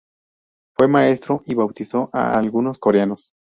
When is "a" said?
2.11-2.33